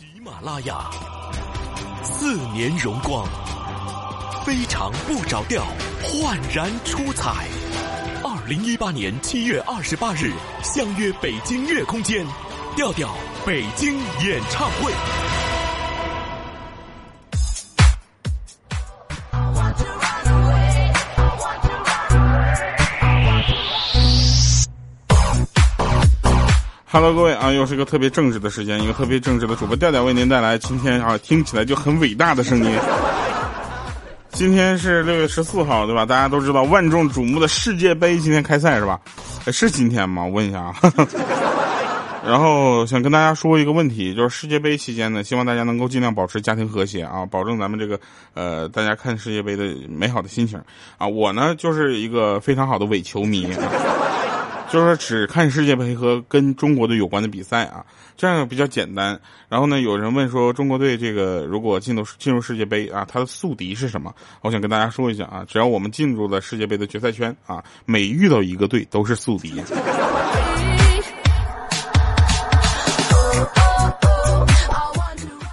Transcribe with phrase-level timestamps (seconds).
[0.00, 0.90] 喜马拉雅，
[2.02, 3.28] 四年荣光，
[4.46, 5.62] 非常不着调，
[6.02, 7.46] 焕然出彩。
[8.24, 10.32] 二零一八年七月二十八日，
[10.62, 12.26] 相约北京乐空间，
[12.74, 14.90] 调调北京演唱会。
[26.92, 32.78] Hello，各位啊，又是一个特别正直的时间，一个特别正直的主播调调为您带来今天啊听起来就很伟大的声音。
[34.32, 36.04] 今天是六月十四号，对吧？
[36.04, 38.98] 大家都知道万众瞩目的世界杯今天开赛是吧？
[39.52, 40.24] 是今天吗？
[40.24, 40.74] 我问一下啊。
[42.26, 48.00] 然后想跟大家说一个问题，就是世界杯期间呢，希望大家能够尽量保持家庭和谐啊，保证咱们这个
[48.34, 50.60] 呃大家看世界杯的美好的心情
[50.98, 51.06] 啊。
[51.06, 53.62] 我呢就是一个非常好的伪球迷啊。
[54.70, 57.84] 就是说只看世界杯和跟中国队有关的比赛啊，
[58.16, 59.20] 这样比较简单。
[59.48, 64.14] 然后呢，有人问说中国队这个如果进入进入世界杯啊，它的宿敌是什么？
[64.42, 69.60] 我想跟大家说一下啊，只要我们进入了世界杯的决赛圈啊，每遇到一个队都是宿敌。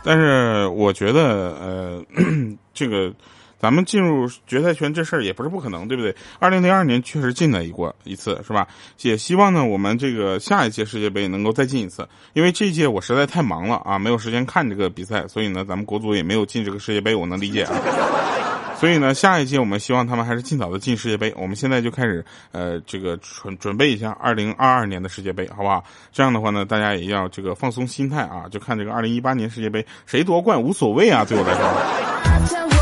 [0.04, 2.06] 但是我觉得呃，
[2.72, 3.12] 这个。
[3.60, 6.16] 咱们进入决赛圈这事儿也不是不可能，对不对？
[6.40, 8.68] 二零零二年确实进了一过一次，是吧？
[9.02, 12.08] 也希望呢，我们这个下一届世界杯能够再进一次。
[12.34, 17.74] 因为这一届我实在太忙了啊，没有时间看这个比赛，所以呢，咱们国足也没有进这个世界杯，我能理解啊。
[18.78, 21.34] 所以呢，下一届我们希望他们还是尽早的进世界杯。
[21.36, 25.84] 我们现在就开始呃，这个准准备一下二零二二年的世界杯，好不好？
[26.14, 32.77] 这样的话呢，大家也要这个放松心态啊，就看这个二零一八年世界杯谁夺冠无所谓啊，对我来说。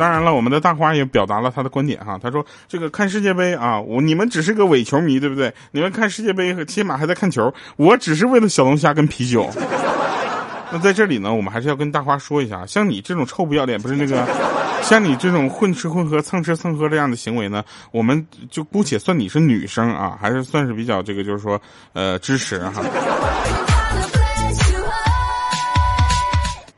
[0.00, 2.18] 当然了，我们的大花也表达了他的观点哈。
[2.22, 5.52] 他说：“这个看世界杯啊，我你们只是个伪球迷，对不对？
[5.72, 9.50] 你们看世界杯起码还在看球，我只是为了小龙虾跟啤酒。
[10.72, 14.26] ”那在这里呢，我们还是要跟大花说一下，像你这种臭不要脸，不是那个，
[14.82, 21.60] 像你这种混吃混喝、蹭吃蹭喝这样的行为呢，我们就姑且算你是女生啊，还是算是比较这个，就是说
[21.92, 22.82] 呃支持哈。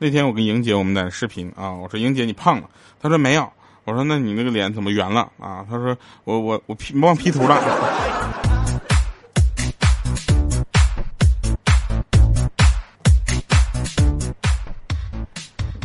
[0.03, 2.69] 那天我跟莹姐我们在视频啊，我说莹姐你胖了，
[3.01, 3.49] 她说没有，
[3.85, 5.65] 我说那你那个脸怎么圆了啊？
[5.71, 7.55] 她说我我我 P 忘 P 图了。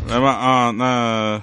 [0.10, 1.40] 来吧啊，那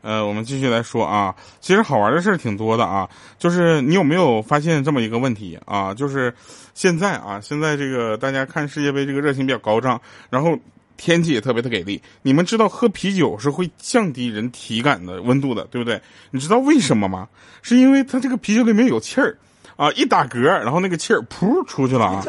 [0.00, 3.06] 呃我们继续来说啊，其实好玩的事儿挺多的啊，
[3.38, 5.92] 就是你有没有发现这么一个问题啊？
[5.92, 6.34] 就是
[6.72, 10.58] 现在啊，现在这个大家看世界杯这个热情比较高涨，然后。
[10.96, 16.00] 天气也特别的给力，你们知道喝啤酒是会降低人体感的温度的，对不对？
[16.30, 17.28] 你知道为什么吗？
[17.62, 19.36] 是因为它这个啤酒里面有气儿，
[19.76, 22.24] 啊，一打嗝，然后那个气儿噗出去了啊，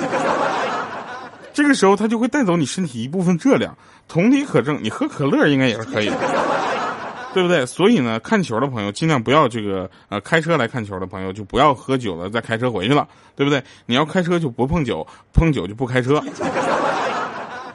[1.54, 3.78] 这个时候它就会带走你身体一部分热量。
[4.08, 6.18] 同理可证，你喝可乐应该也是可以的，
[7.34, 7.66] 对不对？
[7.66, 13.64] 所以呢，看球的朋友尽量不要这个呃开车来看球的朋友就不要喝酒了再开车回去了，对不对？
[13.88, 16.24] 你要开车就不碰酒，碰酒就不开车。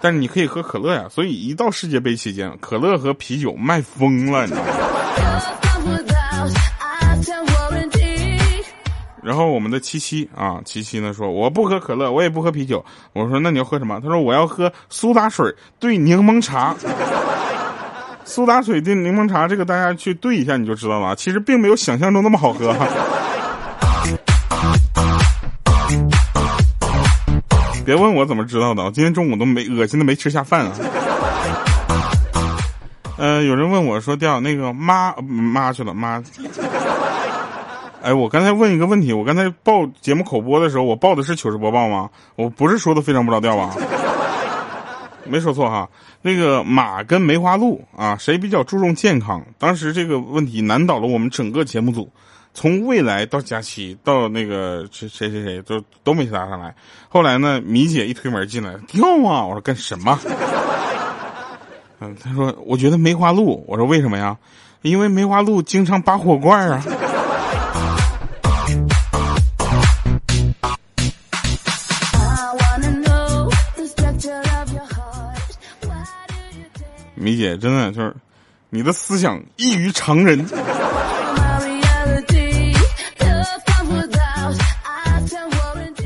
[0.01, 4.71] 但是你可以喝可乐呀，所以一到世界杯期间，可乐和啤酒卖疯了，你知道吗？
[9.23, 12.83] 然后我们的七七啊，七七呢说我不喝可乐，我也不喝啤酒。
[13.13, 14.01] 我说那你要喝什么？
[14.01, 16.75] 他说我要喝苏打水兑柠檬茶。
[18.25, 22.73] 苏打水兑柠檬茶，这个大家去兑一下你就知道了，其实并没有想象中那么好喝
[27.91, 30.73] 别问我怎么知道的，我今天中午都没恶心的没吃下饭啊。
[33.19, 36.23] 呃，有人问我说：“调那个妈妈去了妈。”
[38.01, 42.09] 哎，我刚才问一个问题，我刚才报节目口播的时候，我报的是糗事播报吗？
[42.37, 43.75] 我不是说的非常不着调吧？
[45.25, 45.89] 没说错哈。
[46.23, 49.45] 那个马跟梅花鹿啊，谁比较注重健康？
[49.59, 52.09] 当时这个问题难倒了我们整个节目组。
[52.53, 56.75] 从未来到佳期到那个谁谁谁谁都都没答上来，
[57.09, 59.47] 后来呢，米姐一推门进来，跳啊！
[59.47, 60.19] 我说干什么？
[62.01, 63.65] 嗯，他说我觉得梅花鹿。
[63.69, 64.37] 我说为什么呀？
[64.83, 66.83] 因为梅花鹿经常拔火罐啊。
[77.15, 78.17] 米姐真的就是，
[78.71, 80.43] 你的思想异于常人。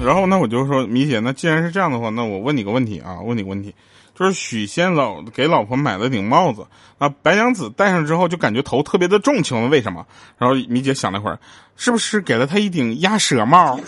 [0.04, 3.74] 然后那我就说米姐，那既然是这样的话，那我问你个问题啊，问你个问题，
[4.14, 6.66] 就是许仙老给老婆买了顶帽子，
[6.98, 10.04] 那白娘子戴上之后就感觉头特别的重，请问为什么？
[10.36, 11.38] 然后米姐想了一会儿，
[11.76, 13.80] 是不是给了他一顶鸭舌帽？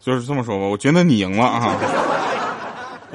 [0.00, 1.76] 就是这么说吧，我觉得你赢了啊。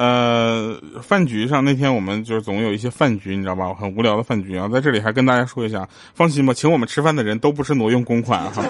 [0.01, 3.71] 呃，饭局上那天我们就是总有一些饭局，你知道吧？
[3.75, 8.65] 很无聊的饭局啊，在这里还跟大家说一下，放心吧，请我们吃饭的人都不是挪用公款哈。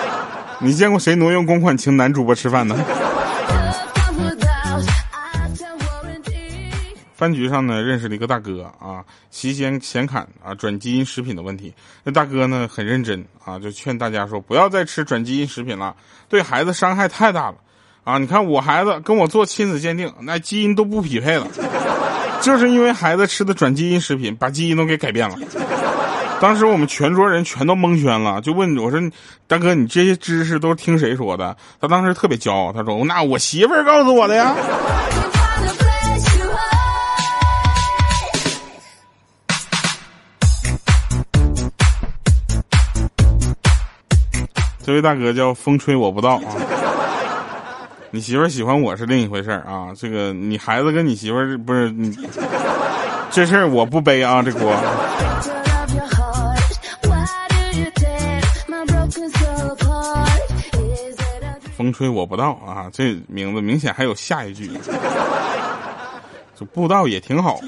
[0.58, 2.74] 你见过谁挪用公款请男主播吃饭呢？
[7.14, 11.74] 饭局上呢，认识了一个大哥啊，席间闲侃啊，转基因食品的问题。
[12.04, 15.94] 那大哥呢，很认真啊，就劝大家说，不要再吃转基因食品了，
[16.26, 17.56] 对孩子伤害太大了。
[18.10, 21.46] 啊，你看我孩子跟我做亲子鉴定，那基因都不匹配了，
[22.40, 25.36] 就是因为孩子吃的转基因食品，把基因都给改变了。
[26.40, 28.98] 当时我们全桌人全都蒙圈了，就问我说
[29.46, 34.56] ：“大哥，你这些知识都是听谁说的？”他当时特别骄傲，他说：“那我媳妇儿告诉我的呀。”
[44.82, 46.79] 这位大哥叫风吹我不到啊。
[48.12, 52.12] 你媳妇儿喜欢我是另一回事儿啊，这个你孩子跟你媳妇儿不是你，
[53.30, 54.74] 这事儿我不背啊，这锅。
[61.76, 64.68] 风吹我不到啊，这名字明显还有下一句，
[66.58, 67.62] 这不到也挺好啊。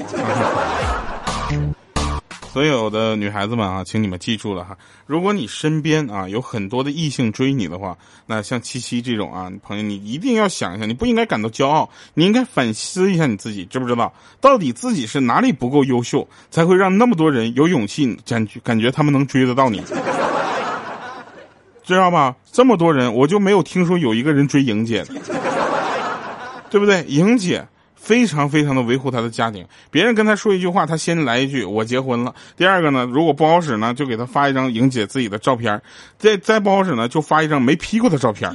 [2.52, 4.76] 所有的女孩子们啊，请你们记住了哈！
[5.06, 7.96] 如果你身边啊有很多的异性追你的话，
[8.26, 14.12] 那像七七这种啊朋友，你一定要想一下，你不应该感到骄傲，你应该反思一下你自己，知不知道？
[14.38, 19.82] 到底自己是哪里不够优秀，才会让那么多人有勇气感觉感觉他们能追得到你？
[21.84, 22.36] 知道吧？
[22.52, 25.14] 这么多人，我就没有听说有一个人追莹姐的，
[26.68, 27.02] 对不对？
[27.04, 27.66] 莹姐。
[28.02, 32.34] 非常非常的维护他的家庭，别人跟他说一句话，他先来一句我结婚了。
[32.56, 35.80] 第二个呢，如果不好使呢，就给他发一张莹姐自己的照片，
[36.18, 38.52] 再再不好使呢，就发一张没 P 过的照片，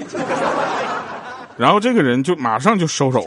[1.56, 3.26] 然后这个人就马上就收手。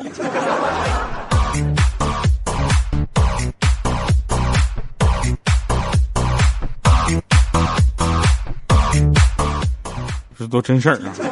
[10.39, 11.30] 这都真事儿啊。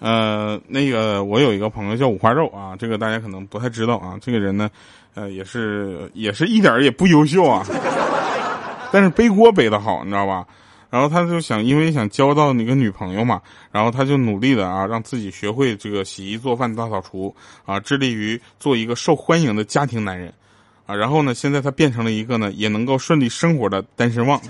[0.00, 4.18] 呃，那个我有一个朋友叫五花肉啊，这个大家可能不太知道啊。
[4.20, 4.68] 这个人呢，
[5.14, 7.64] 呃，也是也是一点也不优秀啊，
[8.90, 10.46] 但是背锅背的好，你知道吧？
[10.88, 17.32] 然后他就想，因为想交到那个女朋友嘛，然后他就努力的啊，让自己学会这个洗衣做饭大扫除
[17.64, 20.32] 啊，致力于做一个受欢迎的家庭男人
[20.86, 20.96] 啊。
[20.96, 24.40] 然后呢，现在他变成了一个呢，也能够顺利生活的单身汪。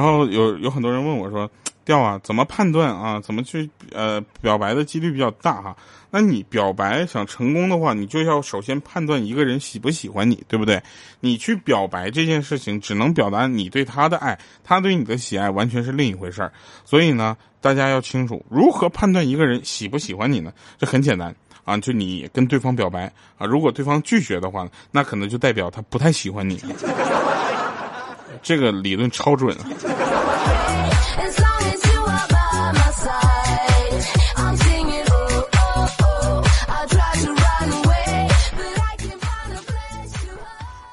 [0.00, 1.48] 然后有有很多人问我说
[1.84, 3.20] ：“调啊，怎么判断啊？
[3.20, 5.76] 怎么去呃表白的几率比较大哈？
[6.10, 10.82] 那你表白想成功的话，你就要首先判断一个人喜不喜欢你，对不对？
[11.20, 16.50] 你去表白这件事情，只能表达你对他的爱，他对你的喜爱完全是另一回事儿。
[16.86, 20.50] 所以呢，大家要清楚如何判断一个人喜不喜欢你呢？
[20.78, 23.04] 这很简单啊，就你跟对方表白
[23.36, 26.58] 啊，如果对方拒绝的话，那可能就代表他不太喜欢你。”
[28.42, 29.64] 这个理论超准啊！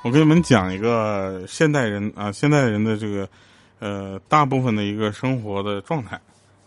[0.03, 3.27] 我给你们讲一个现代人啊，现代人的这个
[3.79, 6.17] 呃，大部分的一个生活的状态。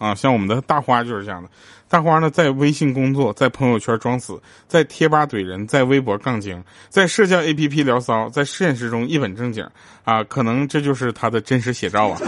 [0.01, 1.49] 啊，像我们的大花就是这样的。
[1.87, 9.69] 大花呢，在微信工作，在朋友圈装死，在贴吧怼人，在微博杠精，在社交 APP 聊骚，在现实中一本正经。
[10.05, 12.19] 啊，可能这就是他的真实写照啊。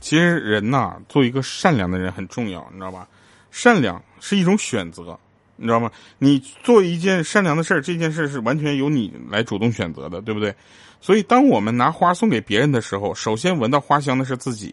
[0.00, 3.06] 其实人呐，做一个善良的人很重要，你知道吧？
[3.50, 5.18] 善良是一种选择。
[5.58, 5.90] 你知道吗？
[6.18, 10.54] 你做一件善良的事儿，这件事是完全由你来主动选择的，对不对？
[11.00, 14.72] 所以，当我们拿花送给别人的时候，首先闻到花香的是自己；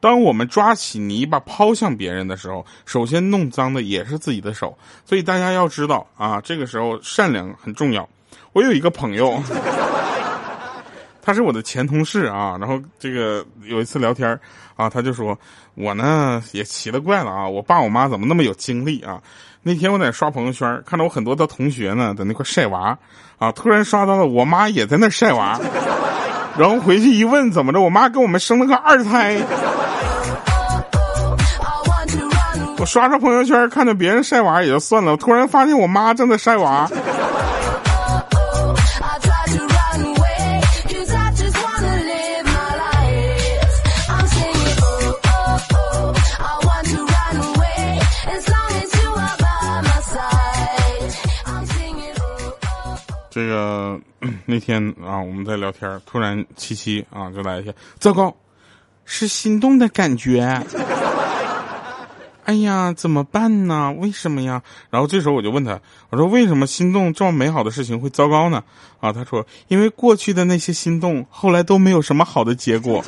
[0.00, 4.76] 当我们抓起泥巴抛向别人的时候，首先弄脏的也是自己的手。
[5.04, 8.08] 所以，大家要知道啊，这个时候善良很重要。
[8.52, 9.40] 我有一个朋友，
[11.22, 14.40] 他是我的前同事啊，然后这个有一次聊天儿
[14.74, 15.38] 啊，他就说
[15.74, 19.22] 我呢也奇了怪了啊，我爸我妈怎么那么有精力啊？
[19.64, 22.98] 那天我在刷朋友圈，看到我很多的同学呢在那块晒娃，
[23.38, 25.56] 啊，突然刷到了我妈也在那晒娃，
[26.58, 29.36] 然后回去一问怎么着，我妈给我们生了个二胎。
[32.78, 36.90] 我刷刷朋友圈，看着别人晒娃也就算了，突然发现我妈正在晒娃。
[53.34, 53.98] 这个
[54.44, 58.36] 那天啊，我们在聊天，突然七七啊就来一下，糟糕，
[59.06, 60.42] 是心动的感觉。
[62.44, 63.90] 哎呀，怎么办呢？
[63.98, 64.62] 为什么呀？
[64.90, 68.62] 然后这时候我就问他，我说为什么心动这么美好的事情会糟糕呢？
[69.00, 73.02] 啊，他说因为过去的那些心动后来都没有什么好的结果。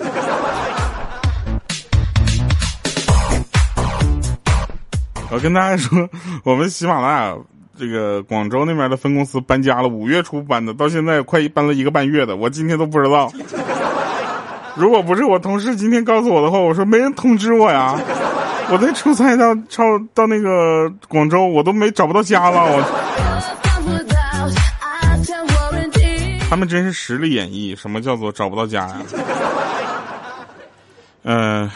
[5.31, 6.09] 我跟大家说，
[6.45, 7.37] 我们喜马拉雅
[7.77, 13.33] 这个广州那边的分公司搬家了，五月初搬的，到现在快搬了一个半月的，我今天都不知道。
[14.77, 17.99] 如果不是我同事今天告诉我的话，我说没人通知我呀。
[18.71, 22.61] 我在出差到超到那个广州，我都没找不到家了。
[22.65, 22.83] 我，
[26.49, 28.97] 他们真是实力演绎，什么叫做找不到家呀？
[31.25, 31.71] 嗯，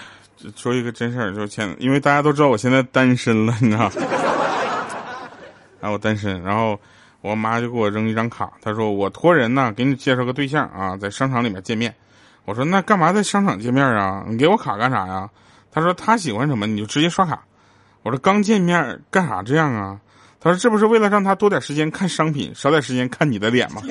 [0.57, 3.91] 说一个真事儿，就是前，因为大家都知道我现在单身了，你知道？
[5.81, 6.79] 啊，我单身，然后
[7.21, 11.95] 我妈就给我扔一张卡，她说我托人呢给你介绍个对象啊，在商场里面见面。
[12.45, 14.25] 我说那干嘛在商场见面啊？
[14.27, 15.29] 你给我卡干啥呀？
[15.71, 17.43] 她说她喜欢什么你就直接刷卡。
[18.03, 20.01] 我说刚见面干啥这样啊？
[20.41, 23.83] 她说这不是为了让她多点时间看商品，少点时间看你的脸吗？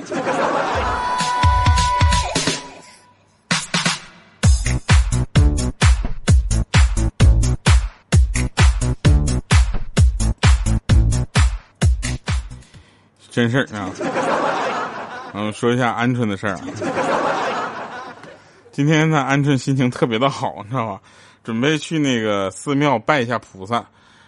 [13.38, 13.92] 真事儿啊！
[15.36, 16.62] 嗯，说一下鹌鹑的事儿啊。
[18.72, 21.00] 今天呢，鹌鹑心情特别的好，你知道吧？
[21.44, 23.86] 准备去那个寺庙拜一下菩萨，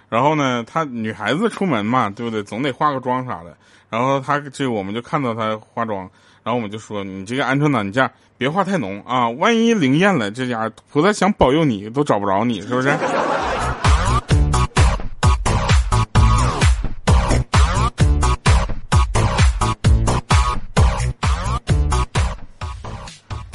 [0.10, 2.44] 然后呢，她女孩子出门嘛，对不对？
[2.44, 3.58] 总得化个妆啥的。
[3.90, 6.02] 然后她这我们就看到她化妆，
[6.44, 12.96] 然后我们就说：“你这个鹌鹑呢，你这样别化太浓啊，万一灵验了，这家菩萨想保佑你都找不着你，是不是？”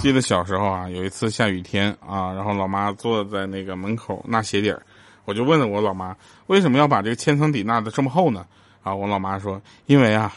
[0.05, 4.83] 记得小时候啊，有一次下雨天啊，然后老妈坐在那个门口纳鞋底儿，
[5.25, 6.15] 我就问了我老妈，
[6.49, 8.45] 为什么要把这个千层底纳的这么厚呢？
[8.83, 10.31] 啊，我老妈说，因为啊，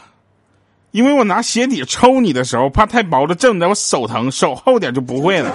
[0.92, 5.54] 因为我拿鞋底抽你的时候，怕太薄了震的我手疼，手厚点就不会了。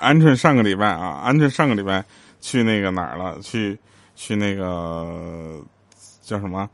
[0.00, 2.04] 鹌鹑上个礼拜啊，鹌鹑上个礼拜
[2.40, 3.38] 去那个哪儿了？
[3.40, 3.78] 去。
[4.20, 5.58] 去那个
[6.20, 6.68] 叫什么？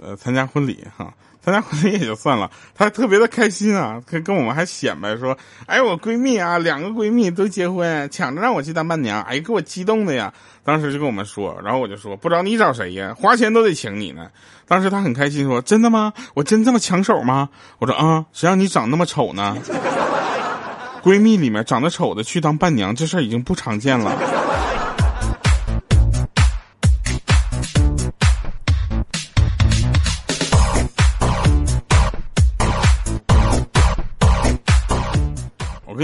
[0.00, 5.36] 呃，参加婚礼哈，参加婚礼也就算了，她特别的开心啊，跟跟我们还显摆说
[5.66, 10.32] ：“哎，我闺蜜啊，两个闺蜜都结婚，抢着让我去当伴娘，哎，给我激动的呀！”
[10.64, 13.14] 当时就跟我们说，然后我就说：“不找你找谁呀？
[13.16, 14.28] 花钱都得请你呢。”
[14.66, 16.12] 当时她很开心说：“真的吗？
[16.34, 17.48] 我真这么抢手吗？”
[17.78, 19.56] 我说：“啊，谁让你长那么丑呢？
[21.04, 24.12] 闺蜜里面长得丑的去当伴娘，这事儿已经不常见了。”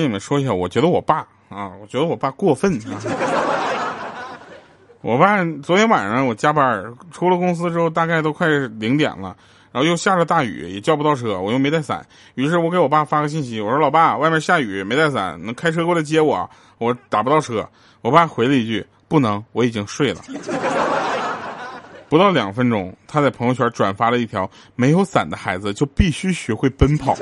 [0.00, 1.19] 跟你们说一下，我觉得我爸
[1.50, 2.80] 啊，我觉得我爸过分。
[5.02, 9.37] 我爸昨天晚上我加班，出了公司之后大概都快零点了，
[9.73, 16.49] 然后又下着大雨，也叫不到车，我又没带伞，于是我给我爸发个信息，我说老爸，外面下雨，没带伞，能开车过来接我？
[16.78, 17.69] 我打不到车。
[18.00, 20.21] 我爸回了一句，不能，我已经睡了。
[22.09, 27.14] 不到两分钟，他在朋友圈转发了一条，没有伞的孩子就必须学会奔跑。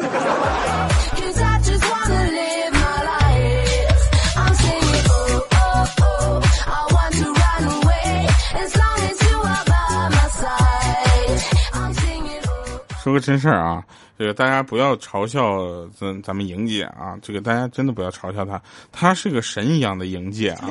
[13.08, 13.82] 说个真事儿啊，
[14.18, 15.64] 这个大家不要嘲笑
[15.98, 18.60] 咱咱们莹姐啊，这个大家真的不要嘲笑她，
[18.92, 20.68] 她是个神一样的莹姐啊。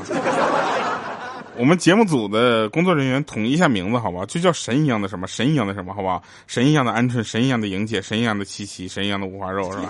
[1.58, 4.26] 我们节目组的工作人员统一一下名字好不好？
[4.28, 6.22] 就叫神一样的什么，神一样的什么，好不好？
[6.46, 9.90] 神一样的鹌鹑，神一样的莹姐，神一样的七七，神一样的五花肉是吧？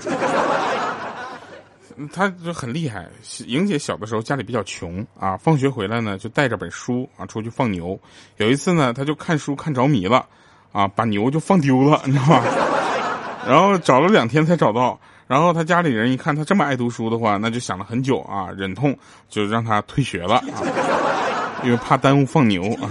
[2.13, 3.05] 她就很厉害。
[3.45, 7.99] 莹姐小的时候家里比较穷啊，放学回来呢就带着本书啊出去放牛。
[8.37, 10.25] 有一次呢，她就看书看着迷了。
[10.71, 12.41] 啊，把牛就放丢了，你知道吗？
[13.47, 14.99] 然后找了两天才找到。
[15.27, 18.97] 然后他家里人一看他这么爱读书的话，那就想了很久啊，忍痛
[19.27, 20.63] 就让他退学了啊，
[21.63, 22.87] 因为怕耽误放牛啊。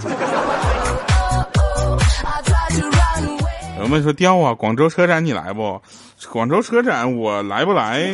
[3.80, 5.80] 有们说调啊，广州车展你来不？
[6.30, 8.12] 广州车展我来不来？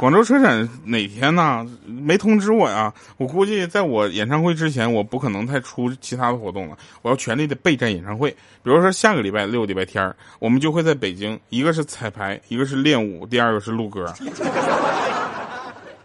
[0.00, 1.66] 广州车展哪天呢？
[1.84, 2.90] 没通知我呀！
[3.18, 6.78] 我估计在我演唱会之前，我不可能再出其他的活动了。
[7.02, 8.30] 我要全力的备战演唱会。
[8.62, 14.10] 比如说下个礼拜六、礼拜天我们就会在北京，一个是彩排，一个是练舞，第二个是录歌。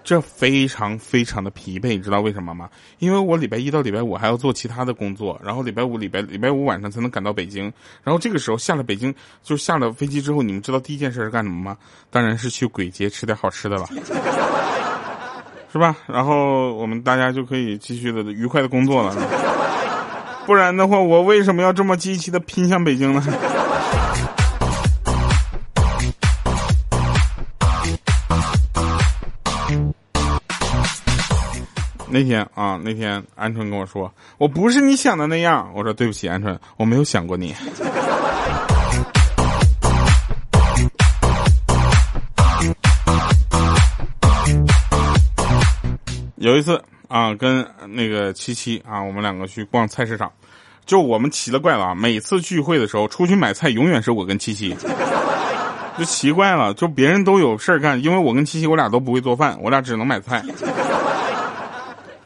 [0.06, 2.70] 这非常非常的疲惫，你知道为什么吗？
[3.00, 7.64] 因为我礼拜一到礼拜五还要做其他的工作，然后礼拜五、礼拜礼拜五晚上才能赶到北京，
[8.04, 11.76] 然后这个时候下了北京，就下了飞机之后，你们知道第一件事是干什么吗？
[12.12, 13.88] 当然是去鬼街吃点好吃的了，
[15.74, 15.96] 是吧？
[16.06, 19.16] 然后我们大家就可以继续的愉快的工作了，
[20.46, 23.24] 不然的话，我为什么要这么积极的拼向北京呢？
[32.16, 37.54] 那天啊，那天鹌鹑跟我说：“我不是你想的那样。”我说：“对不起，鹌鹑，我没有想过你。”
[46.38, 50.32] 有一次啊，跟那个七七啊，我们两个去逛菜市场，
[50.86, 51.94] 就我们奇了怪了啊！
[51.94, 54.74] 每次聚会的时候出去买菜，永远是我跟七七，
[55.98, 60.42] 就奇怪了，就别人都有事儿干，因为我跟七七我俩都不会做饭，我俩只能买菜。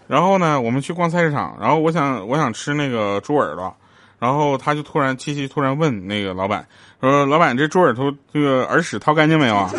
[0.10, 3.72] 然后呢，我们去逛菜市场，然后我想我想吃那个猪耳朵，
[4.18, 6.66] 然后他就突然七七突然问那个老板
[7.00, 9.70] 说：“老板，这猪耳朵这个耳屎掏干净没有啊？”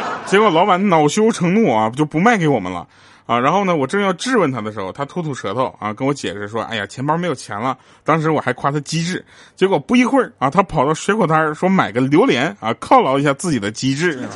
[0.24, 2.86] 结果老板恼羞成怒啊，就不卖给我们了
[3.26, 3.40] 啊。
[3.40, 9.24] 然后呢，我正要质问他的时候，他吐吐舌头啊，跟我解释说：“哎呀，钱包没有钱了。”当时我还夸他机智，
[9.56, 14.28] 结果不一会儿啊，他跑到水果摊说买个榴莲啊，犒劳一下自己的机智。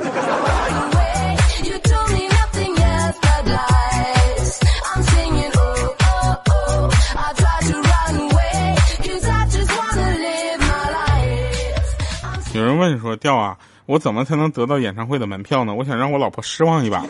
[12.81, 13.57] 问说：“调啊，
[13.87, 15.75] 我怎么才能得到演唱会的门票呢？
[15.75, 17.05] 我想让我老婆失望一把。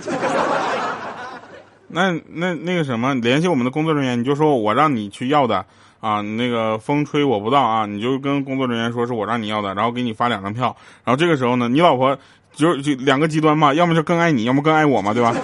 [1.86, 5.64] 那那那个什么，联系我们的工作人员，你就说我让你去要的
[6.00, 6.20] 啊。
[6.20, 10.76] 那个风吹我不到啊，你就跟工作人员说是我让你要的，然后给你发两张票。
[11.04, 12.18] 然后这个时候呢，你老婆
[12.52, 15.34] 就就两个极端嘛，要么就更爱你，要么更爱我嘛，对吧？”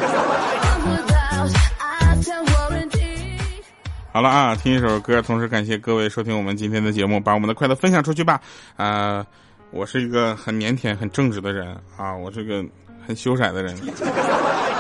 [4.12, 8.40] 好了啊，听一首歌，同时感谢各位收听我们今天的节目，把我们的快乐分享出去吧。
[8.76, 9.26] 啊，
[9.70, 12.64] 我是一个很腼腆、很正直的人啊，我是个
[13.06, 13.76] 很羞涩的人。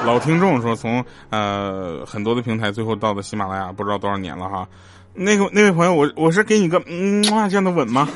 [0.04, 4.68] 老听众说，从呃很多的平台最后到的喜马拉雅，不知道多少年了哈。
[5.12, 8.08] 那个那位朋友，我我是给你个嗯这样的吻吗？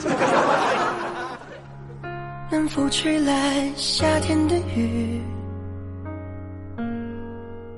[2.51, 5.21] 能否吹来夏天的雨，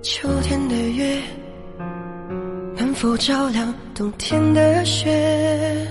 [0.03, 1.23] 秋天的月？
[2.75, 5.87] 能否照亮冬天的雪？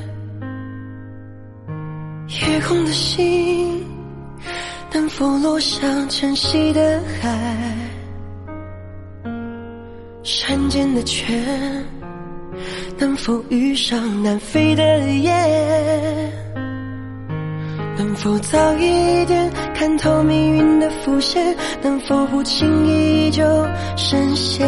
[2.51, 3.81] 夜空的星
[4.91, 7.29] 能否落向晨曦的海？
[10.21, 11.41] 山间的泉
[12.97, 15.31] 能否遇上南飞的雁？
[17.97, 21.55] 能否早一点看透命运的伏线？
[21.81, 23.41] 能否不轻易就
[23.95, 24.67] 深陷？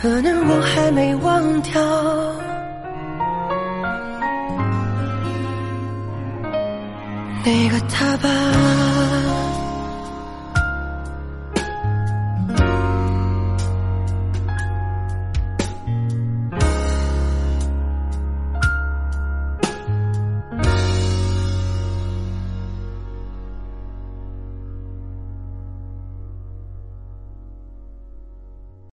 [0.00, 1.72] 可能我还没忘掉。
[7.44, 9.29] 那个他吧。